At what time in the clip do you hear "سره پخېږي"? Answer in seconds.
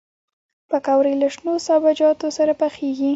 2.37-3.09